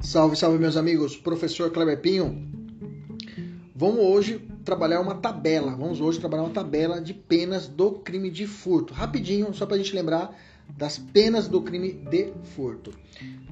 Salve, 0.00 0.36
salve, 0.36 0.58
meus 0.58 0.76
amigos. 0.76 1.16
Professor 1.16 1.70
Kleber 1.70 2.00
Pinho. 2.00 2.48
Vamos 3.74 4.00
hoje 4.00 4.40
trabalhar 4.64 5.00
uma 5.00 5.14
tabela. 5.14 5.76
Vamos 5.76 6.00
hoje 6.00 6.18
trabalhar 6.18 6.44
uma 6.44 6.52
tabela 6.52 7.00
de 7.00 7.14
penas 7.14 7.68
do 7.68 7.92
crime 7.92 8.30
de 8.30 8.46
furto. 8.46 8.92
Rapidinho, 8.94 9.52
só 9.54 9.66
para 9.66 9.76
a 9.76 9.78
gente 9.78 9.94
lembrar 9.94 10.36
das 10.76 10.98
penas 10.98 11.48
do 11.48 11.62
crime 11.62 11.92
de 11.92 12.32
furto. 12.54 12.92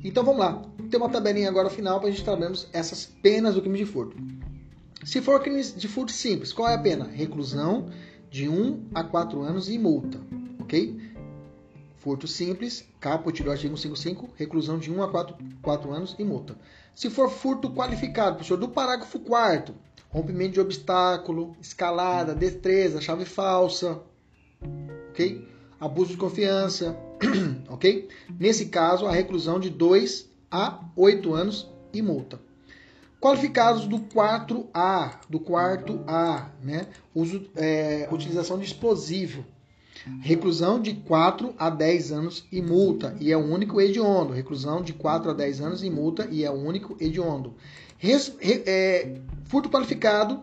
Então 0.03 0.25
vamos 0.25 0.41
lá. 0.41 0.63
Tem 0.91 0.99
uma 0.99 1.09
tabelinha 1.09 1.49
agora 1.49 1.71
final 1.71 2.01
para 2.01 2.09
a 2.09 2.11
gente 2.11 2.25
trabalharmos 2.25 2.69
essas 2.73 3.07
penas 3.07 3.55
do 3.55 3.61
crime 3.61 3.79
de 3.79 3.87
furto. 3.87 4.17
Se 5.05 5.21
for 5.21 5.41
crime 5.41 5.63
de 5.63 5.89
furto 5.89 6.13
simples, 6.13 6.53
qual 6.53 6.69
é 6.69 6.75
a 6.75 6.79
pena? 6.79 7.07
Reclusão 7.07 7.89
de 8.31 8.49
1 8.49 8.89
a 8.95 9.05
4 9.05 9.41
anos 9.43 9.71
e 9.71 9.79
multa, 9.79 10.21
ok? 10.59 10.97
Furto 12.07 12.29
simples, 12.29 12.85
caput 13.01 13.43
do 13.43 13.51
artigo 13.51 13.77
55, 13.77 14.31
reclusão 14.37 14.79
de 14.79 14.93
1 14.93 15.03
a 15.03 15.11
4, 15.11 15.37
4 15.61 15.93
anos 15.93 16.15
e 16.17 16.23
multa. 16.23 16.57
Se 16.95 17.11
for 17.11 17.29
furto 17.29 17.69
qualificado, 17.69 18.37
professor, 18.37 18.57
do 18.57 18.69
parágrafo 18.69 19.19
4 19.19 19.75
rompimento 20.09 20.53
de 20.53 20.61
obstáculo, 20.61 21.57
escalada, 21.61 22.33
destreza, 22.33 23.01
chave 23.01 23.25
falsa, 23.25 24.01
ok? 25.11 25.49
Abuso 25.81 26.13
de 26.13 26.17
confiança, 26.17 26.97
ok? 27.69 28.09
Nesse 28.39 28.67
caso, 28.67 29.05
a 29.07 29.11
reclusão 29.11 29.59
de 29.59 29.69
2 29.69 30.31
a 30.49 30.85
8 30.95 31.35
anos 31.35 31.69
e 31.93 32.01
multa. 32.01 32.39
Qualificados 33.21 33.85
do 33.89 33.99
4A, 33.99 35.23
do 35.29 35.41
quarto 35.41 36.05
A, 36.07 36.53
né? 36.63 36.87
Uso, 37.13 37.51
é, 37.57 38.09
utilização 38.13 38.61
de 38.61 38.65
explosivo. 38.65 39.45
Reclusão 40.21 40.81
de 40.81 40.95
4 40.95 41.55
a 41.59 41.71
10 41.71 42.13
anos 42.13 42.47
e 42.51 42.63
multa, 42.63 43.17
e 43.21 43.33
é 43.33 43.37
o 43.37 43.45
único 43.45 43.81
hediondo. 43.81 44.33
Reclusão 44.33 44.83
de 44.83 44.93
4 44.93 45.31
a 45.31 45.35
10 45.35 45.61
anos 45.61 45.83
e 45.83 45.91
multa, 45.91 46.29
e 46.31 46.45
é 46.45 46.51
o 46.51 46.55
único 46.55 46.97
hediondo. 47.01 47.55
Res, 47.99 48.33
re, 48.39 48.63
é, 48.67 49.21
furto 49.45 49.69
qualificado 49.71 50.43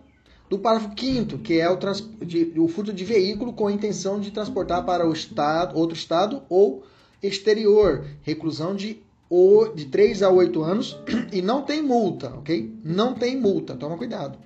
do 0.49 0.59
parágrafo 0.59 0.93
5 0.99 1.37
que 1.39 1.59
é 1.59 1.69
o, 1.69 1.77
trans, 1.77 2.07
de, 2.21 2.53
o 2.57 2.67
furto 2.67 2.93
de 2.93 3.03
veículo 3.03 3.53
com 3.53 3.67
a 3.67 3.71
intenção 3.71 4.19
de 4.19 4.31
transportar 4.31 4.85
para 4.85 5.07
o 5.07 5.13
estado, 5.13 5.77
outro 5.77 5.95
estado 5.95 6.43
ou 6.49 6.83
exterior. 7.21 8.05
Reclusão 8.21 8.75
de, 8.75 9.01
o, 9.29 9.67
de 9.69 9.85
3 9.85 10.23
a 10.23 10.29
8 10.29 10.61
anos 10.63 10.97
e 11.31 11.41
não 11.41 11.61
tem 11.61 11.81
multa, 11.81 12.29
ok? 12.35 12.73
Não 12.83 13.13
tem 13.13 13.39
multa, 13.39 13.75
toma 13.75 13.97
cuidado. 13.97 14.37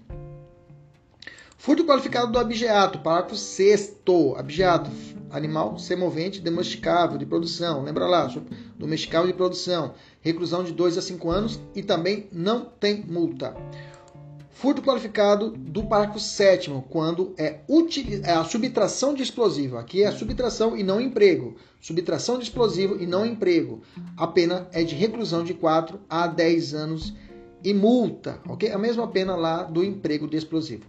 Furto 1.59 1.83
qualificado 1.83 2.31
do 2.31 2.37
abjeato, 2.37 2.99
parágrafo 2.99 3.35
6 3.35 3.97
Abjeato, 4.37 4.91
animal 5.31 5.79
semovente 5.79 6.39
domesticável 6.39 7.17
de 7.17 7.25
produção. 7.25 7.83
Lembra 7.83 8.05
lá, 8.05 8.31
domesticável 8.77 9.27
de 9.27 9.33
produção. 9.33 9.95
Reclusão 10.21 10.63
de 10.63 10.71
2 10.71 10.99
a 10.99 11.01
5 11.01 11.29
anos 11.29 11.59
e 11.75 11.81
também 11.81 12.27
não 12.31 12.63
tem 12.63 13.03
multa. 13.03 13.55
Furto 14.51 14.81
qualificado 14.81 15.49
do 15.49 15.83
parágrafo 15.83 16.19
7 16.19 16.71
quando 16.89 17.33
é, 17.37 17.59
é, 18.23 18.31
a 18.31 18.43
subtração 18.43 19.13
de 19.13 19.23
explosivo. 19.23 19.77
Aqui 19.77 20.03
é 20.03 20.07
a 20.07 20.11
subtração 20.11 20.77
e 20.77 20.83
não 20.83 21.01
emprego. 21.01 21.55
Subtração 21.81 22.37
de 22.37 22.45
explosivo 22.45 23.01
e 23.01 23.07
não 23.07 23.25
emprego. 23.25 23.81
A 24.15 24.27
pena 24.27 24.67
é 24.71 24.83
de 24.83 24.95
reclusão 24.95 25.43
de 25.43 25.53
4 25.53 25.99
a 26.07 26.27
10 26.27 26.73
anos 26.73 27.13
e 27.63 27.73
multa, 27.73 28.39
ok? 28.47 28.71
A 28.71 28.77
mesma 28.77 29.07
pena 29.07 29.35
lá 29.35 29.63
do 29.63 29.83
emprego 29.83 30.27
de 30.27 30.37
explosivo. 30.37 30.83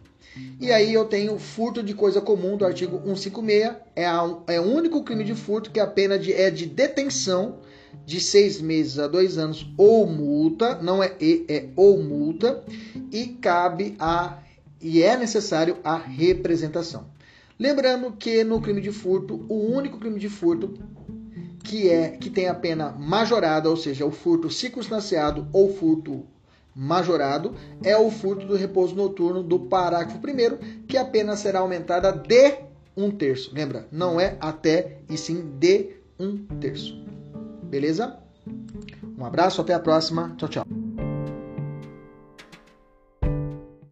E 0.61 0.71
aí 0.71 0.93
eu 0.93 1.05
tenho 1.05 1.39
furto 1.39 1.83
de 1.83 1.95
coisa 1.95 2.21
comum 2.21 2.57
do 2.57 2.65
artigo 2.65 2.99
156, 2.99 3.73
é, 3.97 4.07
a, 4.07 4.37
é 4.47 4.61
o 4.61 4.65
único 4.65 5.03
crime 5.03 5.25
de 5.25 5.35
furto 5.35 5.71
que 5.71 5.81
a 5.81 5.87
pena 5.87 6.19
de, 6.19 6.33
é 6.33 6.51
de 6.51 6.67
detenção 6.67 7.59
de 8.05 8.21
seis 8.21 8.61
meses 8.61 8.99
a 8.99 9.09
dois 9.09 9.39
anos 9.39 9.67
ou 9.77 10.07
multa, 10.07 10.81
não 10.83 11.03
é 11.03 11.15
e, 11.21 11.45
é 11.49 11.69
ou 11.75 12.03
multa, 12.03 12.63
e 13.11 13.27
cabe 13.41 13.97
a 13.99 14.39
e 14.81 15.03
é 15.03 15.17
necessário 15.17 15.79
a 15.83 15.97
representação. 15.97 17.07
Lembrando 17.59 18.13
que 18.13 18.45
no 18.45 18.61
crime 18.61 18.81
de 18.81 18.93
furto, 18.93 19.45
o 19.49 19.73
único 19.73 19.99
crime 19.99 20.21
de 20.21 20.29
furto 20.29 20.75
que 21.65 21.89
é 21.89 22.11
que 22.11 22.31
tem 22.31 22.47
a 22.47 22.55
pena 22.55 22.93
majorada, 22.93 23.69
ou 23.69 23.77
seja, 23.77 24.07
o 24.07 24.13
furto 24.13 24.49
circunstanciado 24.49 25.49
ou 25.53 25.75
furto 25.75 26.25
majorado 26.79 27.55
é 27.83 27.97
o 27.97 28.09
furto 28.09 28.47
do 28.47 28.55
repouso 28.55 28.95
noturno 28.95 29.43
do 29.43 29.59
parágrafo 29.59 30.19
1 30.19 30.87
que 30.87 30.97
a 30.97 31.05
pena 31.05 31.37
será 31.37 31.59
aumentada 31.59 32.13
de 32.13 32.55
um 32.97 33.11
terço. 33.11 33.51
Lembra? 33.53 33.89
Não 33.91 34.21
é 34.21 34.37
até, 34.41 34.99
e 35.11 35.19
sim 35.19 35.43
de 35.59 35.97
um 36.19 36.37
terço. 36.61 36.97
Beleza? 37.65 38.17
Um 39.19 39.25
abraço, 39.25 39.61
até 39.61 39.75
a 39.75 39.81
próxima. 39.81 40.35
Tchau, 40.37 40.49
tchau. 40.49 40.88